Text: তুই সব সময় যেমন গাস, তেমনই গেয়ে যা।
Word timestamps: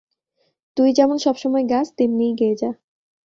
তুই 0.77 0.89
সব 1.17 1.35
সময় 1.35 1.63
যেমন 1.63 1.69
গাস, 1.69 1.87
তেমনই 1.97 2.31
গেয়ে 2.39 2.55
যা। 2.55 2.69